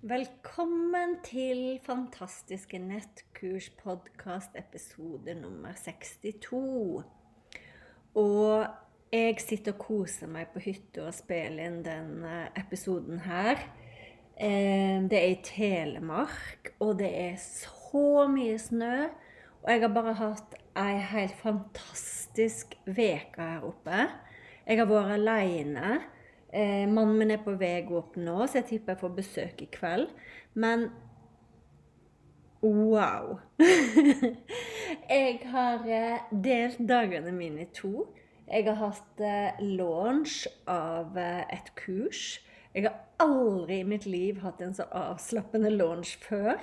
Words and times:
Velkommen 0.00 1.18
til 1.20 1.74
Fantastiske 1.84 2.78
nettkurs 2.80 3.66
podkast 3.82 4.54
episode 4.56 5.34
nummer 5.36 5.74
62. 5.76 7.02
Og 8.16 8.64
jeg 9.12 9.34
sitter 9.44 9.74
og 9.74 9.82
koser 9.82 10.30
meg 10.32 10.46
på 10.54 10.62
hytta 10.64 11.02
og 11.04 11.12
spiller 11.12 11.66
inn 11.66 11.82
denne 11.84 12.46
episoden 12.56 13.20
her. 13.26 13.60
Eh, 14.40 15.04
det 15.04 15.18
er 15.18 15.34
i 15.34 15.42
Telemark, 15.44 16.70
og 16.80 16.94
det 17.02 17.10
er 17.26 17.36
så 17.44 18.24
mye 18.32 18.56
snø. 18.56 19.10
Og 19.60 19.68
jeg 19.68 19.82
har 19.84 19.92
bare 19.98 20.14
hatt 20.22 20.56
ei 20.80 20.96
helt 21.10 21.36
fantastisk 21.42 22.72
uke 22.88 23.04
her 23.36 23.68
oppe. 23.68 24.08
Jeg 24.64 24.80
har 24.80 24.88
vært 24.88 25.12
aleine. 25.18 26.00
Eh, 26.52 26.86
mannen 26.90 27.18
min 27.18 27.30
er 27.30 27.42
på 27.44 27.54
vei 27.58 27.78
opp 27.94 28.16
nå, 28.18 28.40
så 28.46 28.58
jeg 28.60 28.68
tipper 28.72 28.96
jeg 28.96 29.02
får 29.04 29.14
besøk 29.18 29.62
i 29.62 29.68
kveld. 29.70 30.10
Men 30.58 30.88
wow! 32.62 33.38
jeg 35.10 35.38
har 35.52 35.86
eh, 35.86 36.26
delt 36.30 36.82
dagene 36.88 37.32
mine 37.34 37.66
i 37.66 37.70
to. 37.74 38.08
Jeg 38.50 38.66
har 38.66 38.80
hatt 38.80 39.22
eh, 39.22 39.62
launch 39.78 40.42
av 40.66 41.14
eh, 41.18 41.44
et 41.54 41.70
kurs. 41.78 42.40
Jeg 42.74 42.88
har 42.88 42.98
aldri 43.22 43.80
i 43.80 43.86
mitt 43.86 44.06
liv 44.10 44.40
hatt 44.42 44.62
en 44.62 44.74
så 44.74 44.88
avslappende 44.90 45.70
launch 45.70 46.16
før. 46.24 46.58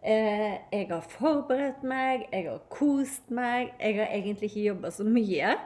Eh, 0.00 0.56
jeg 0.72 0.86
har 0.88 1.04
forberedt 1.04 1.82
meg, 1.84 2.28
jeg 2.32 2.46
har 2.48 2.62
kost 2.72 3.28
meg. 3.34 3.74
Jeg 3.80 3.98
har 4.00 4.12
egentlig 4.14 4.48
ikke 4.52 4.68
jobba 4.70 4.92
så 4.94 5.04
mye. 5.04 5.56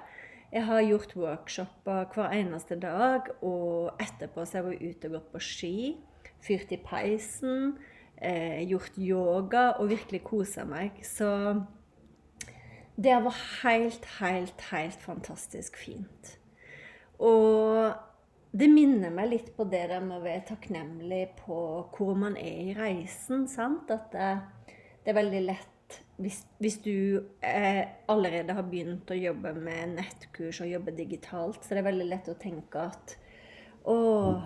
Jeg 0.53 0.67
har 0.69 0.83
gjort 0.85 1.15
workshoper 1.17 2.11
hver 2.13 2.35
eneste 2.37 2.77
dag, 2.77 3.31
og 3.41 3.95
etterpå 4.03 4.45
så 4.45 4.61
har 4.61 4.75
jeg 4.75 4.93
ute 4.93 5.09
og 5.09 5.15
gått 5.17 5.31
på 5.33 5.41
ski, 5.41 5.77
fyrt 6.45 6.75
i 6.75 6.79
peisen, 6.83 7.79
eh, 8.21 8.61
gjort 8.69 8.99
yoga 9.01 9.65
og 9.81 9.89
virkelig 9.95 10.21
kosa 10.27 10.67
meg. 10.69 11.01
Så 11.09 11.31
det 13.01 13.17
var 13.25 13.39
helt, 13.63 14.05
helt, 14.21 14.61
helt 14.69 15.01
fantastisk 15.01 15.81
fint. 15.81 16.37
Og 17.17 17.95
det 18.53 18.69
minner 18.69 19.09
meg 19.15 19.31
litt 19.33 19.53
på 19.57 19.65
det 19.65 19.87
der 19.89 20.05
med 20.05 20.19
å 20.19 20.25
være 20.27 20.45
takknemlig 20.53 21.25
på 21.39 21.59
hvor 21.97 22.13
man 22.19 22.37
er 22.37 22.61
i 22.69 22.75
reisen. 22.77 23.49
sant? 23.49 23.89
At 23.89 24.13
det, 24.13 24.33
det 25.01 25.15
er 25.15 25.23
veldig 25.23 25.47
lett 25.49 25.72
hvis, 26.23 26.39
hvis 26.63 26.79
du 26.85 26.95
eh, 27.45 27.83
allerede 28.11 28.55
har 28.57 28.67
begynt 28.69 29.11
å 29.11 29.19
jobbe 29.19 29.53
med 29.59 29.97
nettkurs 29.99 30.63
og 30.63 30.71
jobbe 30.71 30.95
digitalt, 30.97 31.61
så 31.63 31.75
det 31.75 31.83
er 31.83 31.91
veldig 31.91 32.09
lett 32.09 32.31
å 32.33 32.39
tenke 32.41 32.87
at 32.93 33.17
å, 33.83 33.97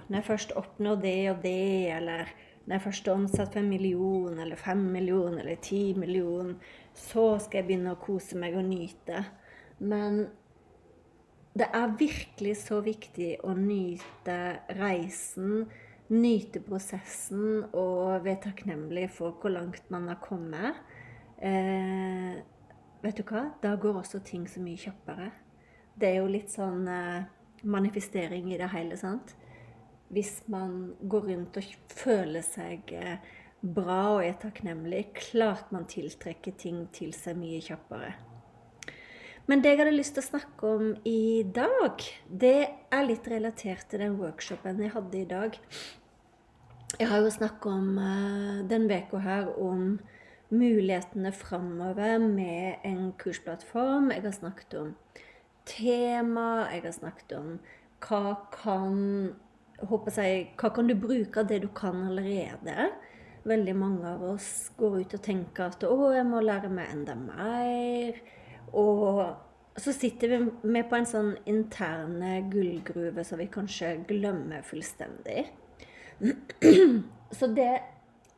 når 0.09 0.19
jeg 0.19 0.28
først 0.31 0.56
oppnår 0.56 1.00
det 1.03 1.19
og 1.32 1.42
det, 1.44 1.92
eller 1.92 2.32
når 2.66 2.75
jeg 2.75 2.84
først 2.86 3.09
har 3.09 3.20
omsatt 3.20 3.53
for 3.53 3.62
en 3.62 3.70
million, 3.70 4.38
eller 4.42 4.59
fem 4.59 4.81
millioner, 4.92 5.44
eller 5.44 5.60
ti 5.62 5.82
millioner, 5.98 6.56
så 6.97 7.36
skal 7.42 7.60
jeg 7.60 7.69
begynne 7.69 7.94
å 7.94 8.00
kose 8.00 8.38
meg 8.41 8.56
og 8.59 8.66
nyte. 8.66 9.22
Men 9.78 10.25
det 11.56 11.69
er 11.72 11.97
virkelig 12.00 12.56
så 12.65 12.81
viktig 12.84 13.36
å 13.47 13.54
nyte 13.56 14.38
reisen, 14.76 15.66
nyte 16.12 16.60
prosessen 16.62 17.65
og 17.70 18.25
være 18.25 18.42
takknemlig 18.48 19.09
for 19.15 19.38
hvor 19.41 19.54
langt 19.54 19.86
man 19.92 20.09
har 20.10 20.20
kommet. 20.22 20.76
Eh, 21.36 22.36
vet 23.02 23.19
du 23.19 23.24
hva? 23.28 23.48
Da 23.62 23.74
går 23.80 24.00
også 24.02 24.22
ting 24.24 24.47
så 24.48 24.62
mye 24.64 24.80
kjappere. 24.80 25.30
Det 25.97 26.10
er 26.10 26.20
jo 26.20 26.30
litt 26.30 26.52
sånn 26.52 26.86
eh, 26.88 27.26
manifestering 27.69 28.52
i 28.52 28.60
det 28.60 28.70
hele, 28.72 28.97
sant? 29.00 29.34
Hvis 30.12 30.38
man 30.52 30.94
går 31.02 31.28
rundt 31.32 31.58
og 31.58 31.74
føler 31.92 32.44
seg 32.47 32.92
eh, 32.94 33.19
bra 33.60 34.00
og 34.14 34.24
er 34.24 34.38
takknemlig, 34.41 35.08
klart 35.16 35.72
man 35.74 35.88
tiltrekker 35.91 36.56
ting 36.60 36.86
til 36.94 37.12
seg 37.16 37.38
mye 37.41 37.60
kjappere. 37.64 38.14
Men 39.47 39.62
det 39.62 39.72
jeg 39.72 39.78
hadde 39.78 39.94
lyst 39.94 40.16
til 40.16 40.24
å 40.24 40.26
snakke 40.26 40.70
om 40.74 40.88
i 41.06 41.44
dag, 41.54 42.03
det 42.26 42.66
er 42.91 43.06
litt 43.06 43.28
relatert 43.30 43.86
til 43.91 44.03
den 44.03 44.16
workshopen 44.18 44.82
jeg 44.82 44.91
hadde 44.94 45.20
i 45.20 45.28
dag. 45.30 45.58
Jeg 46.97 47.08
har 47.10 47.22
jo 47.22 47.30
snakket 47.30 47.68
om 47.70 48.00
uh, 48.00 48.64
den 48.66 48.88
uka 48.91 49.20
her 49.22 49.53
om 49.62 49.98
mulighetene 50.50 51.32
framover 51.32 52.18
med 52.22 52.84
en 52.84 53.12
kursplattform. 53.18 54.10
Jeg 54.14 54.22
har 54.22 54.36
snakket 54.36 54.78
om 54.78 54.94
tema, 55.66 56.66
jeg 56.70 56.84
har 56.84 56.94
snakket 56.94 57.34
om 57.38 57.58
hva 58.06 58.36
kan 58.54 59.34
håper 59.76 60.22
jeg, 60.22 60.52
Hva 60.56 60.70
kan 60.72 60.86
du 60.88 60.94
bruke 60.94 61.40
av 61.40 61.48
det 61.50 61.62
du 61.64 61.68
kan 61.74 62.06
allerede? 62.08 62.90
Veldig 63.46 63.74
mange 63.76 64.08
av 64.08 64.22
oss 64.24 64.70
går 64.76 65.00
ut 65.00 65.14
og 65.14 65.22
tenker 65.22 65.66
at 65.66 65.84
'Å, 65.84 66.14
jeg 66.14 66.26
må 66.26 66.40
lære 66.40 66.70
meg 66.70 66.86
enda 66.92 67.14
mer'. 67.14 68.20
Og 68.72 69.36
så 69.76 69.92
sitter 69.92 70.28
vi 70.28 70.38
med 70.62 70.88
på 70.88 70.96
en 70.96 71.06
sånn 71.06 71.36
interne 71.46 72.50
gullgruve 72.50 73.24
som 73.24 73.38
vi 73.38 73.46
kanskje 73.46 74.06
glemmer 74.08 74.62
fullstendig. 74.62 75.46
Så 77.38 77.46
det, 77.46 77.82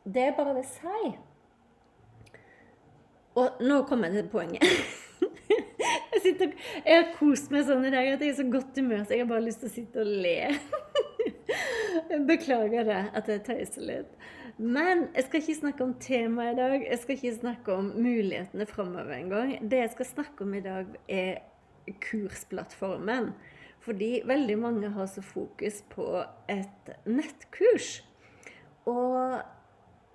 det 0.03 0.23
er 0.23 0.37
bare 0.37 0.55
vil 0.55 0.65
si 0.65 1.17
og 3.37 3.61
nå 3.61 3.83
kommer 3.89 4.09
jeg 4.09 4.23
til 4.23 4.31
poenget. 4.31 4.63
jeg, 6.13 6.21
sitter, 6.23 6.53
jeg 6.85 6.95
har 6.95 7.11
kost 7.19 7.51
meg 7.53 7.67
sånn 7.67 7.85
i 7.87 7.93
dag 7.93 8.13
at 8.15 8.23
jeg 8.23 8.33
er 8.33 8.39
så 8.39 8.47
godt 8.49 8.79
humør, 8.79 9.03
så 9.05 9.15
jeg 9.15 9.25
har 9.25 9.31
bare 9.31 9.45
lyst 9.45 9.63
til 9.63 9.69
å 9.69 9.75
sitte 9.75 10.03
og 10.03 10.09
le. 10.25 10.39
Beklager 12.29 12.87
det 12.87 13.03
at 13.17 13.29
jeg 13.31 13.45
tøyser 13.45 13.85
litt. 13.85 14.17
Men 14.59 15.05
jeg 15.15 15.27
skal 15.27 15.43
ikke 15.43 15.59
snakke 15.61 15.85
om 15.85 15.93
temaet 16.03 16.57
i 16.57 16.59
dag. 16.59 16.81
Jeg 16.83 16.99
skal 16.99 17.15
ikke 17.15 17.37
snakke 17.37 17.77
om 17.79 17.93
mulighetene 17.95 18.67
framover 18.67 19.15
engang. 19.15 19.53
Det 19.71 19.79
jeg 19.85 19.93
skal 19.93 20.09
snakke 20.09 20.43
om 20.43 20.57
i 20.57 20.65
dag, 20.65 20.89
er 21.07 21.39
kursplattformen. 22.03 23.31
Fordi 23.79 24.19
veldig 24.27 24.57
mange 24.59 24.89
har 24.91 25.07
så 25.07 25.23
fokus 25.23 25.79
på 25.93 26.09
et 26.51 26.91
nettkurs. 27.07 28.01
Og 28.89 29.39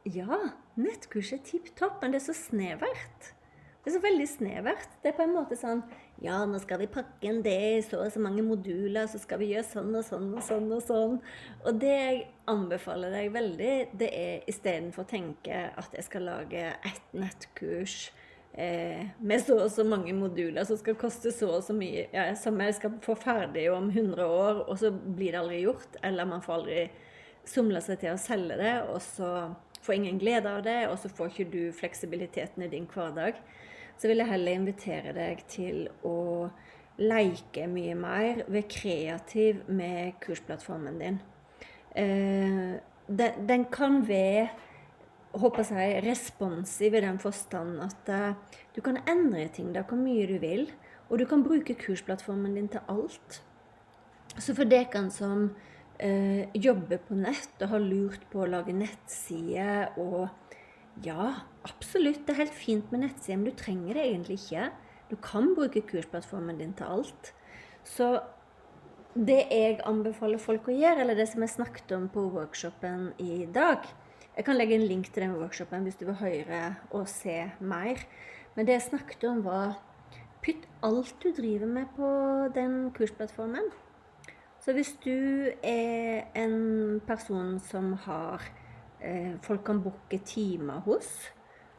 ja, 0.05 0.41
nettkurs 0.77 1.33
er 1.33 1.41
tipp 1.47 1.71
topp, 1.79 2.03
men 2.03 2.13
det 2.13 2.21
er 2.21 2.29
så 2.29 2.37
snevert. 2.37 3.33
Det 3.85 3.91
er 3.91 3.99
så 3.99 4.01
veldig 4.01 4.27
snevert. 4.29 4.93
Det 5.03 5.11
er 5.11 5.17
på 5.17 5.25
en 5.27 5.35
måte 5.37 5.57
sånn 5.61 5.83
Ja, 6.25 6.39
nå 6.49 6.57
skal 6.63 6.79
vi 6.81 6.87
pakke 6.89 7.27
inn 7.29 7.43
det 7.45 7.85
så 7.85 7.99
og 8.05 8.13
så 8.15 8.21
mange 8.23 8.41
moduler, 8.47 9.09
så 9.11 9.19
skal 9.21 9.41
vi 9.43 9.51
gjøre 9.51 9.67
sånn 9.67 9.91
og 9.99 10.05
sånn 10.07 10.29
og 10.33 10.45
sånn 10.47 10.71
og 10.73 10.85
sånn. 10.87 11.17
Og 11.67 11.81
det 11.83 11.91
jeg 11.93 12.21
anbefaler 12.49 13.13
deg 13.13 13.33
veldig, 13.35 13.73
det 14.01 14.11
er 14.15 14.47
istedenfor 14.49 15.05
å 15.05 15.11
tenke 15.11 15.65
at 15.75 15.97
jeg 15.99 16.07
skal 16.07 16.25
lage 16.31 16.63
ett 16.71 17.17
nettkurs 17.19 17.99
eh, 18.55 19.11
med 19.19 19.43
så 19.45 19.59
og 19.67 19.73
så 19.75 19.85
mange 19.85 20.15
moduler 20.17 20.65
som 20.65 20.81
skal 20.81 20.97
koste 21.01 21.35
så 21.35 21.51
og 21.59 21.67
så 21.67 21.77
mye, 21.77 22.07
ja, 22.15 22.31
som 22.41 22.63
jeg 22.63 22.79
skal 22.79 22.97
få 23.05 23.19
ferdig 23.21 23.67
om 23.75 23.91
100 23.91 24.25
år, 24.25 24.65
og 24.65 24.79
så 24.81 24.95
blir 24.95 25.35
det 25.35 25.43
aldri 25.43 25.61
gjort, 25.67 26.01
eller 26.01 26.31
man 26.31 26.47
får 26.47 26.61
aldri 26.61 26.89
somla 27.45 27.85
seg 27.85 28.01
til 28.01 28.15
å 28.15 28.21
selge 28.21 28.57
det, 28.63 28.75
og 28.89 29.03
så 29.05 29.35
får 29.85 29.99
ingen 29.99 30.19
glede 30.19 30.51
av 30.51 30.65
det, 30.65 30.79
og 30.89 30.99
så 30.99 31.11
får 31.13 31.33
ikke 31.33 31.51
du 31.53 31.63
fleksibiliteten 31.77 32.65
i 32.65 32.71
din 32.73 32.89
hverdag. 32.91 33.41
så 33.97 34.09
vil 34.09 34.19
jeg 34.19 34.27
heller 34.27 34.53
invitere 34.53 35.13
deg 35.15 35.45
til 35.47 35.85
å 36.03 36.51
leke 36.99 37.69
mye 37.71 37.95
mer, 37.95 38.43
være 38.49 38.69
kreativ 38.71 39.61
med 39.69 40.17
kursplattformen 40.25 40.99
din. 40.99 41.21
Eh, 41.95 42.75
den, 43.07 43.47
den, 43.47 43.65
kan 43.71 44.03
være 44.09 44.49
håper 45.35 45.67
jeg, 45.71 46.03
responsiv 46.07 46.95
i 46.95 47.03
den 47.03 47.19
forstand 47.19 47.81
at 47.83 48.11
uh, 48.11 48.59
du 48.75 48.81
kan 48.81 49.01
endre 49.11 49.49
ting 49.55 49.73
da, 49.75 49.83
hvor 49.83 49.99
mye 49.99 50.27
du 50.31 50.39
vil. 50.43 50.69
Og 51.11 51.19
du 51.21 51.27
kan 51.29 51.45
bruke 51.45 51.77
kursplattformen 51.79 52.55
din 52.57 52.71
til 52.73 52.81
alt. 52.89 53.43
Så 54.39 54.55
for 54.55 54.67
dere 54.67 55.05
som 55.13 55.51
uh, 56.03 56.43
jobber 56.55 57.01
på 57.07 57.17
nett 57.19 57.63
og 57.63 57.75
har 57.75 57.85
lurt 57.85 58.25
på 58.33 58.45
å 58.45 58.51
lage 58.57 58.77
nettside 58.77 59.95
og 60.01 60.29
Ja, 61.03 61.33
absolutt, 61.67 62.21
det 62.23 62.37
er 62.37 62.45
helt 62.45 62.55
fint 62.55 62.93
med 62.95 63.01
nettside, 63.03 63.41
men 63.41 63.49
du 63.49 63.57
trenger 63.59 63.97
det 63.99 64.05
egentlig 64.05 64.37
ikke. 64.39 64.69
Du 65.11 65.17
kan 65.19 65.49
bruke 65.57 65.83
kursplattformen 65.83 66.61
din 66.61 66.77
til 66.79 66.87
alt. 66.87 67.33
Så 67.83 68.13
det 69.15 69.41
jeg 69.51 69.81
anbefaler 69.87 70.39
folk 70.39 70.69
å 70.71 70.77
gjøre, 70.77 71.03
eller 71.03 71.19
det 71.19 71.27
som 71.33 71.43
jeg 71.43 71.57
snakket 71.57 71.97
om 71.97 72.07
på 72.15 72.29
workshopen 72.35 73.13
i 73.23 73.45
dag 73.47 73.85
Jeg 74.35 74.47
kan 74.47 74.57
legge 74.59 74.75
en 74.75 74.87
link 74.87 75.13
til 75.15 75.23
den 75.23 75.37
workshopen 75.39 75.85
hvis 75.87 75.99
du 75.99 76.09
vil 76.09 76.17
høre 76.19 76.63
og 76.91 77.09
se 77.11 77.37
mer. 77.61 78.01
Men 78.55 78.67
det 78.67 78.75
jeg 78.75 78.89
snakket 78.89 79.27
om, 79.31 79.45
var 79.47 79.77
Pytt 80.45 80.67
alt 80.85 81.15
du 81.23 81.31
driver 81.33 81.71
med 81.71 81.87
på 81.97 82.09
den 82.53 82.91
kursplattformen. 82.93 83.71
Så 84.65 84.73
hvis 84.73 84.95
du 85.05 85.51
er 85.63 86.23
en 86.35 87.01
person 87.07 87.59
som 87.61 87.93
har 88.07 88.41
eh, 89.01 89.35
Folk 89.43 89.65
kan 89.65 89.83
booke 89.85 90.19
timer 90.25 90.81
hos 90.87 91.11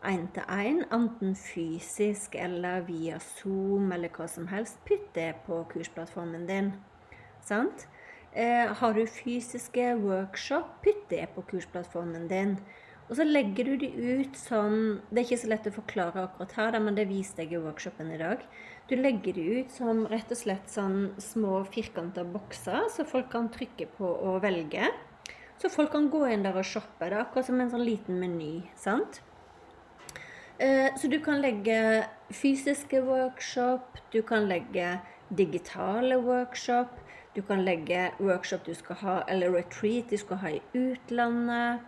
én 0.05 0.27
til 0.33 0.43
én, 0.53 0.83
enten 0.93 1.33
fysisk 1.35 2.35
eller 2.35 2.83
via 2.85 3.17
Zoom 3.19 3.91
eller 3.91 4.09
hva 4.13 4.27
som 4.29 4.45
helst, 4.47 4.77
Putt 4.85 5.15
det 5.15 5.31
på 5.47 5.63
kursplattformen 5.71 6.45
din. 6.45 6.73
Sant? 7.41 7.87
Eh, 8.35 8.69
har 8.69 8.93
du 8.93 9.05
fysiske 9.07 9.95
workshop, 10.03 10.83
putt 10.83 11.09
det 11.09 11.29
på 11.33 11.41
kursplattformen 11.41 12.27
din. 12.27 12.59
Og 13.09 13.15
så 13.15 13.23
legger 13.23 13.65
du 13.65 13.75
de 13.77 13.89
ut 14.19 14.37
sånn 14.37 15.01
Det 15.09 15.21
er 15.21 15.25
ikke 15.25 15.41
så 15.41 15.49
lett 15.49 15.67
å 15.69 15.73
forklare 15.73 16.23
akkurat 16.25 16.55
her, 16.57 16.79
men 16.79 16.97
det 16.97 17.09
viste 17.09 17.41
jeg 17.41 17.57
i 17.57 17.65
workshopen 17.65 18.13
i 18.13 18.21
dag. 18.21 18.45
Du 18.85 18.95
legger 18.95 19.33
de 19.33 19.43
ut 19.59 19.71
som 19.73 20.03
rett 20.11 20.29
og 20.29 20.37
slett 20.37 20.67
sånn 20.69 21.15
små 21.17 21.63
firkanta 21.73 22.21
bokser, 22.21 22.83
så 22.93 23.05
folk 23.09 23.31
kan 23.33 23.47
trykke 23.49 23.87
på 23.97 24.05
og 24.05 24.43
velge. 24.43 24.91
Så 25.57 25.71
folk 25.73 25.89
kan 25.95 26.11
gå 26.13 26.21
inn 26.29 26.43
der 26.45 26.59
og 26.59 26.67
shoppe. 26.69 27.07
Det 27.07 27.15
er 27.15 27.23
akkurat 27.23 27.47
som 27.47 27.63
en 27.63 27.71
sånn 27.71 27.85
liten 27.87 28.19
meny. 28.21 28.61
sant? 28.77 29.23
Eh, 30.59 30.93
så 30.95 31.09
du 31.09 31.17
kan 31.19 31.41
legge 31.41 32.05
fysiske 32.29 33.01
workshop, 33.01 33.97
du 34.13 34.21
kan 34.21 34.45
legge 34.47 34.99
digitale 35.29 36.21
workshop, 36.21 36.93
du 37.35 37.41
kan 37.41 37.65
legge 37.65 38.11
workshop 38.19 38.63
du 38.65 38.73
skal 38.73 38.95
ha, 39.01 39.17
eller 39.27 39.51
retreat 39.51 40.09
du 40.09 40.17
skal 40.17 40.37
ha 40.37 40.53
i 40.55 40.61
utlandet. 40.73 41.81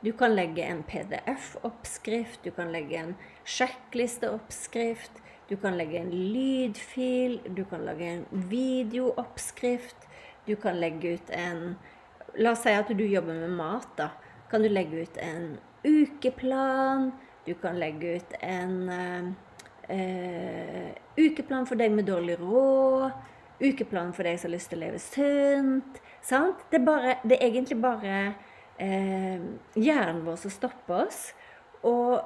Du 0.00 0.12
kan 0.12 0.34
legge 0.34 0.62
en 0.62 0.82
PDF-oppskrift, 0.82 2.40
du 2.42 2.50
kan 2.50 2.72
legge 2.72 2.96
en 2.96 3.16
sjekklisteoppskrift, 3.44 5.20
du 5.48 5.56
kan 5.56 5.76
legge 5.78 5.98
en 6.00 6.10
lydfil, 6.10 7.38
du 7.56 7.64
kan 7.64 7.84
lage 7.86 8.04
en 8.04 8.24
videooppskrift, 8.50 10.08
du 10.46 10.56
kan 10.56 10.76
legge 10.76 11.16
ut 11.18 11.30
en 11.30 11.76
La 12.38 12.52
oss 12.52 12.60
si 12.62 12.70
at 12.70 12.90
du 12.94 13.02
jobber 13.08 13.34
med 13.34 13.50
mat, 13.56 13.88
da. 13.98 14.10
Kan 14.50 14.62
du 14.62 14.68
legge 14.68 15.00
ut 15.02 15.16
en 15.18 15.56
ukeplan? 15.82 17.08
Du 17.46 17.54
kan 17.58 17.78
legge 17.80 18.18
ut 18.18 18.34
en 18.44 18.74
uh, 18.92 19.30
uh, 19.88 20.90
ukeplan 21.16 21.66
for 21.66 21.80
deg 21.80 21.96
med 21.96 22.06
dårlig 22.06 22.36
råd. 22.38 23.16
Ukeplan 23.58 24.12
for 24.14 24.28
deg 24.28 24.38
som 24.38 24.50
har 24.50 24.54
lyst 24.54 24.70
til 24.70 24.78
å 24.78 24.84
leve 24.84 25.00
sunt. 25.02 25.98
Sant? 26.22 26.62
Det 26.70 26.78
er, 26.78 26.86
bare, 26.86 27.16
det 27.24 27.38
er 27.38 27.48
egentlig 27.48 27.80
bare 27.82 28.18
eh, 28.78 29.40
hjernen 29.74 30.22
vår 30.26 30.36
som 30.44 30.52
stopper 30.54 31.08
oss. 31.08 31.22
Og 31.82 32.20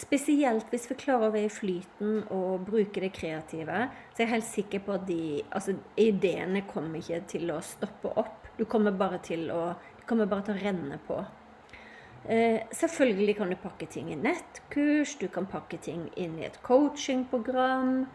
spesielt 0.00 0.70
hvis 0.72 0.86
vi 0.90 0.98
klarer 1.00 1.28
å 1.28 1.34
være 1.34 1.48
i 1.48 1.52
flyten 1.52 2.20
og 2.34 2.66
bruke 2.66 3.02
det 3.02 3.12
kreative, 3.16 3.86
så 4.12 4.20
er 4.20 4.26
jeg 4.26 4.34
helt 4.34 4.48
sikker 4.48 4.84
på 4.86 4.94
at 4.96 5.06
de, 5.08 5.22
altså, 5.50 5.76
ideene 6.00 6.64
kommer 6.68 7.00
ikke 7.00 7.22
til 7.32 7.52
å 7.54 7.62
stoppe 7.64 8.12
opp. 8.20 8.46
Du 8.56 8.64
kommer 8.68 8.94
bare 8.96 9.20
til 9.24 9.50
å, 9.52 9.74
kommer 10.08 10.28
bare 10.30 10.48
til 10.48 10.56
å 10.56 10.62
renne 10.62 11.00
på. 11.06 11.18
Eh, 12.28 12.62
selvfølgelig 12.74 13.36
kan 13.38 13.52
du 13.52 13.56
pakke 13.62 13.86
ting 13.86 14.08
i 14.10 14.18
nettkurs, 14.18 15.14
du 15.20 15.28
kan 15.32 15.46
pakke 15.46 15.78
ting 15.78 16.08
inn 16.18 16.38
i 16.40 16.46
et 16.48 16.58
coachingprogram. 16.66 18.06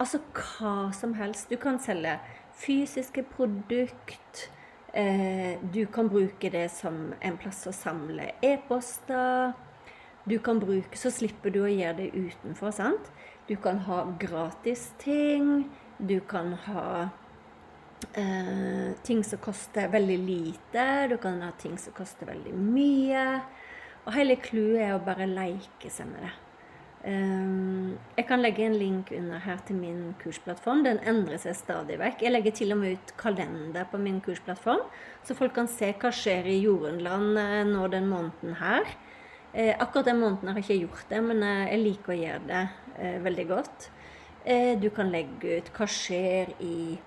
Altså 0.00 0.22
hva 0.32 0.90
som 0.96 1.12
helst. 1.18 1.50
Du 1.50 1.60
kan 1.60 1.78
selge 1.82 2.16
fysiske 2.58 3.26
produkt. 3.34 4.48
Eh, 4.94 5.60
du 5.74 5.84
kan 5.86 6.08
bruke 6.08 6.50
det 6.50 6.70
som 6.72 7.12
en 7.20 7.36
plass 7.40 7.66
å 7.68 7.74
samle 7.76 8.32
e-poster. 8.44 9.52
Du 10.24 10.38
kan 10.38 10.60
bruke, 10.60 10.96
Så 10.96 11.10
slipper 11.10 11.50
du 11.50 11.62
å 11.64 11.70
gjøre 11.70 11.96
det 11.96 12.10
utenfor. 12.14 12.70
sant? 12.70 13.10
Du 13.48 13.56
kan 13.56 13.78
ha 13.78 14.04
gratis 14.18 14.92
ting. 14.98 15.70
Du 15.98 16.20
kan 16.20 16.52
ha 16.52 17.08
eh, 18.14 18.92
ting 19.02 19.24
som 19.24 19.38
koster 19.38 19.88
veldig 19.88 20.18
lite. 20.18 21.08
Du 21.08 21.16
kan 21.16 21.42
ha 21.42 21.50
ting 21.58 21.76
som 21.78 21.92
koster 21.92 22.26
veldig 22.26 22.54
mye. 22.54 23.42
Og 24.06 24.12
hele 24.12 24.36
clouet 24.36 24.80
er 24.82 24.94
å 24.94 25.04
bare 25.04 25.26
leke 25.26 25.90
seg 25.90 26.06
med 26.06 26.22
det. 26.22 26.32
Um, 27.02 27.98
jeg 28.14 28.28
kan 28.28 28.38
legge 28.38 28.62
en 28.62 28.76
link 28.78 29.08
under 29.10 29.40
her 29.42 29.58
til 29.66 29.74
min 29.74 30.14
kursplattform. 30.22 30.84
Den 30.86 31.00
endrer 31.02 31.40
seg 31.42 31.56
stadig 31.58 31.98
vekk. 31.98 32.22
Jeg 32.22 32.30
legger 32.30 32.54
til 32.54 32.74
og 32.74 32.78
med 32.78 32.94
ut 32.94 33.14
kalender 33.18 33.88
på 33.90 33.98
min 33.98 34.20
kursplattform, 34.22 34.84
så 35.26 35.34
folk 35.34 35.54
kan 35.56 35.70
se 35.70 35.90
hva 35.98 36.12
skjer 36.14 36.46
i 36.46 36.60
Jorunland 36.62 37.40
eh, 37.42 37.62
nå 37.66 37.88
den 37.90 38.06
måneden 38.10 38.54
her. 38.62 38.86
Eh, 39.54 39.76
akkurat 39.78 40.06
den 40.08 40.20
måneden 40.20 40.48
har 40.48 40.56
jeg 40.56 40.64
ikke 40.64 40.80
gjort 40.86 41.10
det, 41.10 41.24
men 41.24 41.42
eh, 41.44 41.70
jeg 41.74 41.80
liker 41.82 42.12
å 42.14 42.16
gjøre 42.16 42.46
det 42.48 42.68
eh, 42.96 43.24
veldig 43.24 43.48
godt. 43.50 43.90
Eh, 44.48 44.80
du 44.80 44.90
kan 44.90 45.10
legge 45.12 45.58
ut 45.60 45.70
hva 45.76 45.86
skjer 45.86 46.46
i 46.64 46.98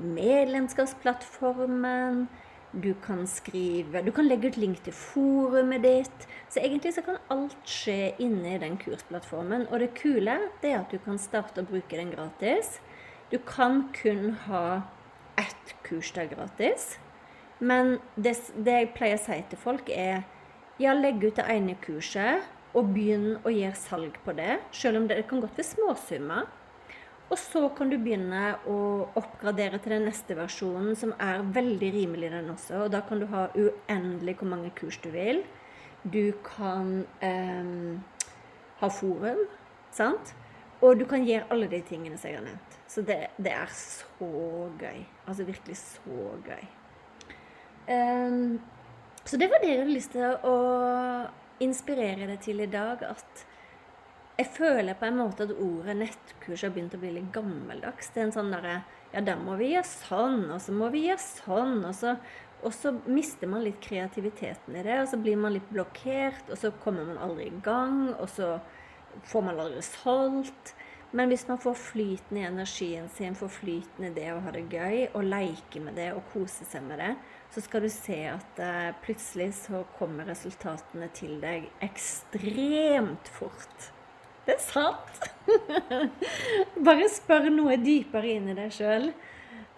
medlemskapsplattformen. 0.00 2.28
Du 2.70 2.94
kan 3.02 3.26
skrive 3.26 4.02
Du 4.06 4.12
kan 4.14 4.28
legge 4.28 4.46
ut 4.48 4.56
link 4.56 4.84
til 4.84 4.92
forumet 4.94 5.82
ditt. 5.82 6.28
Så 6.48 6.60
egentlig 6.62 6.94
så 6.94 7.02
kan 7.04 7.16
alt 7.28 7.68
skje 7.68 8.14
inne 8.22 8.54
i 8.54 8.58
den 8.62 8.78
kursplattformen. 8.78 9.66
Og 9.68 9.80
det 9.82 9.94
kule 9.98 10.38
det 10.62 10.70
er 10.72 10.80
at 10.80 10.90
du 10.94 10.98
kan 11.02 11.18
starte 11.18 11.60
å 11.60 11.64
bruke 11.68 11.96
den 11.98 12.10
gratis. 12.14 12.80
Du 13.30 13.38
kan 13.44 13.92
kun 13.94 14.30
ha 14.46 14.82
ett 15.36 15.74
kurs 15.84 16.12
der 16.16 16.26
gratis. 16.32 16.98
Men 17.58 17.98
det, 18.16 18.52
det 18.56 18.72
jeg 18.72 18.94
pleier 18.96 19.16
å 19.18 19.20
si 19.20 19.42
til 19.50 19.58
folk, 19.60 19.88
er 19.92 20.22
ja, 20.80 20.94
legg 20.96 21.22
ut 21.24 21.36
det 21.36 21.46
ene 21.52 21.76
kurset 21.82 22.46
og 22.76 22.92
begynn 22.94 23.34
å 23.44 23.52
gjøre 23.52 23.76
salg 23.78 24.16
på 24.24 24.34
det. 24.38 24.60
Selv 24.72 25.00
om 25.00 25.08
det, 25.10 25.22
kan 25.28 25.42
godt 25.42 25.58
være 25.58 25.72
småsummer. 25.72 26.48
Og 27.30 27.38
så 27.38 27.62
kan 27.76 27.90
du 27.92 27.96
begynne 28.00 28.56
å 28.66 28.78
oppgradere 29.18 29.78
til 29.82 29.94
den 29.94 30.08
neste 30.08 30.34
versjonen, 30.38 30.96
som 30.98 31.12
er 31.22 31.44
veldig 31.54 31.90
rimelig, 31.94 32.32
den 32.32 32.50
også. 32.50 32.86
Og 32.86 32.94
da 32.94 33.04
kan 33.06 33.22
du 33.22 33.28
ha 33.30 33.46
uendelig 33.54 34.38
hvor 34.40 34.50
mange 34.50 34.72
kurs 34.78 34.98
du 35.02 35.10
vil. 35.14 35.44
Du 36.02 36.32
kan 36.46 37.04
eh, 37.22 37.70
ha 38.80 38.90
forum, 38.96 39.44
sant? 39.94 40.34
Og 40.80 40.96
du 40.98 41.04
kan 41.06 41.26
gjøre 41.26 41.46
alle 41.52 41.68
de 41.70 41.82
tingene 41.86 42.18
som 42.18 42.30
jeg 42.30 42.40
har 42.40 42.46
nevnt. 42.46 42.76
Så 42.90 43.04
det, 43.06 43.20
det 43.38 43.52
er 43.52 43.70
så 43.76 44.30
gøy. 44.80 45.04
Altså 45.28 45.44
virkelig 45.46 45.76
så 45.82 46.34
gøy. 46.46 46.64
Um, 47.90 48.60
så 49.24 49.38
det 49.40 49.50
var 49.52 49.62
det 49.62 49.70
jeg 49.70 49.82
hadde 49.82 49.94
lyst 49.94 50.14
til 50.14 50.48
å 50.48 50.56
inspirere 51.60 52.28
deg 52.30 52.40
til 52.44 52.62
i 52.64 52.68
dag. 52.70 53.02
At 53.04 53.44
jeg 54.40 54.48
føler 54.54 54.96
på 54.96 55.08
en 55.08 55.18
måte 55.20 55.44
at 55.44 55.52
ordet 55.52 55.98
nettkurs 55.98 56.64
har 56.64 56.72
begynt 56.74 56.96
å 56.96 57.02
bli 57.02 57.12
litt 57.18 57.32
gammeldags. 57.34 58.12
Det 58.14 58.22
er 58.22 58.30
en 58.30 58.38
sånn 58.38 58.54
derre 58.54 58.80
Ja, 59.10 59.24
da 59.26 59.34
må 59.34 59.56
vi 59.58 59.72
gjøre 59.72 59.90
sånn, 59.90 60.44
og 60.54 60.60
så 60.62 60.72
må 60.72 60.86
vi 60.94 61.08
gjøre 61.08 61.24
sånn. 61.24 61.80
Og 61.88 61.96
så, 61.98 62.14
og 62.62 62.74
så 62.76 62.92
mister 63.10 63.50
man 63.50 63.64
litt 63.66 63.80
kreativiteten 63.82 64.76
i 64.78 64.84
det, 64.86 65.00
og 65.02 65.08
så 65.10 65.18
blir 65.18 65.40
man 65.40 65.56
litt 65.56 65.66
blokkert, 65.72 66.46
og 66.46 66.60
så 66.60 66.70
kommer 66.84 67.08
man 67.08 67.18
aldri 67.18 67.48
i 67.50 67.62
gang, 67.64 68.12
og 68.14 68.30
så 68.30 68.52
får 69.26 69.44
man 69.48 69.58
aldri 69.58 69.82
solgt. 69.82 70.74
Men 71.10 71.32
hvis 71.32 71.48
man 71.48 71.58
får 71.58 71.74
flyten 71.74 72.38
i 72.38 72.46
energien 72.46 73.08
sin, 73.10 73.34
får 73.34 73.50
flyten 73.50 74.06
i 74.06 74.12
det 74.14 74.28
å 74.30 74.38
ha 74.44 74.54
det 74.54 74.68
gøy, 74.70 75.08
og 75.10 75.26
leke 75.26 75.82
med 75.82 75.98
det 75.98 76.12
og 76.14 76.22
kose 76.30 76.68
seg 76.70 76.86
med 76.86 77.02
det, 77.02 77.10
så 77.50 77.62
skal 77.64 77.82
du 77.82 77.90
se 77.90 78.18
at 78.30 78.60
uh, 78.62 78.90
plutselig 79.02 79.50
så 79.64 79.82
kommer 79.98 80.28
resultatene 80.30 81.08
til 81.16 81.40
deg 81.42 81.66
ekstremt 81.82 83.30
fort. 83.34 83.90
Det 84.46 84.54
er 84.56 84.62
sant. 84.62 85.26
Bare 86.86 87.10
spør 87.12 87.50
noe 87.52 87.76
dypere 87.80 88.36
inn 88.36 88.48
i 88.50 88.56
deg 88.56 88.72
sjøl. 88.74 89.10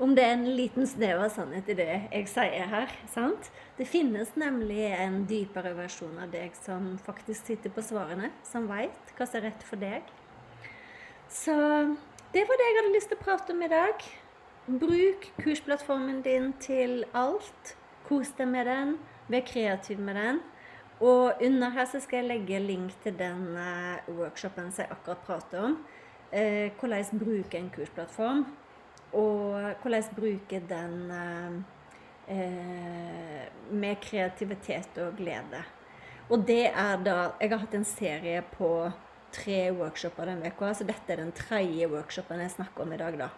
Om 0.02 0.14
det 0.16 0.24
er 0.24 0.32
en 0.34 0.48
liten 0.56 0.86
snev 0.88 1.20
av 1.22 1.32
sannhet 1.34 1.68
i 1.70 1.76
det 1.78 1.90
jeg 1.90 2.28
sier 2.30 2.70
her. 2.70 2.92
sant? 3.12 3.50
Det 3.76 3.86
finnes 3.88 4.32
nemlig 4.40 4.86
en 4.90 5.22
dypere 5.28 5.74
versjon 5.76 6.16
av 6.22 6.32
deg 6.32 6.56
som 6.58 6.94
faktisk 7.06 7.52
sitter 7.52 7.72
på 7.72 7.84
svarene, 7.84 8.32
som 8.46 8.68
veit 8.70 9.12
hva 9.16 9.26
som 9.28 9.40
er 9.40 9.48
rett 9.50 9.66
for 9.68 9.80
deg. 9.80 10.08
Så 11.32 11.54
det 12.32 12.44
var 12.48 12.60
det 12.60 12.68
jeg 12.68 12.78
hadde 12.80 12.96
lyst 12.96 13.12
til 13.12 13.20
å 13.20 13.24
prate 13.24 13.54
om 13.54 13.64
i 13.64 13.70
dag. 13.72 14.04
Bruk 14.66 15.24
kursplattformen 15.42 16.20
din 16.22 16.52
til 16.62 17.00
alt. 17.18 17.72
Kos 18.06 18.30
deg 18.38 18.46
med 18.46 18.68
den. 18.70 18.92
Vær 19.26 19.42
kreativ 19.46 19.98
med 19.98 20.14
den. 20.14 20.38
Og 21.02 21.42
under 21.42 21.72
her 21.74 21.88
så 21.90 21.98
skal 22.00 22.22
jeg 22.22 22.28
legge 22.28 22.60
link 22.62 22.94
til 23.02 23.16
den 23.18 23.56
uh, 23.56 24.06
workshopen 24.06 24.70
som 24.70 24.84
jeg 24.84 24.94
akkurat 24.94 25.24
prater 25.26 25.64
om. 25.66 25.76
Eh, 26.32 26.70
hvordan 26.78 27.18
bruke 27.18 27.58
en 27.58 27.70
kursplattform. 27.74 28.46
Og 29.12 29.74
hvordan 29.82 30.14
bruke 30.16 30.62
den 30.68 31.10
eh, 32.28 33.50
med 33.70 33.96
kreativitet 34.00 34.98
og 34.98 35.16
glede. 35.18 35.64
Og 36.30 36.46
det 36.46 36.70
er 36.70 37.02
da 37.02 37.32
Jeg 37.40 37.50
har 37.50 37.58
hatt 37.58 37.74
en 37.74 37.84
serie 37.84 38.42
på 38.54 38.92
tre 39.32 39.72
workshoper 39.72 40.24
den 40.24 40.46
uka, 40.46 40.72
så 40.72 40.84
dette 40.84 41.12
er 41.12 41.16
den 41.16 41.32
tredje 41.32 41.88
workshopen 41.88 42.40
jeg 42.40 42.50
snakker 42.50 42.82
om 42.82 42.92
i 42.92 42.96
dag, 42.96 43.18
da. 43.18 43.28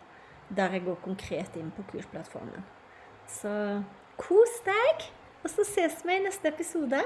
Der 0.56 0.76
jeg 0.76 0.84
går 0.84 0.98
konkret 1.04 1.56
inn 1.56 1.70
på 1.74 1.84
kursplattformen. 1.92 2.64
Så 3.30 3.82
kos 4.20 4.58
deg, 4.66 5.06
og 5.42 5.50
så 5.50 5.64
ses 5.66 6.02
vi 6.04 6.16
i 6.18 6.24
neste 6.24 6.50
episode. 6.52 7.00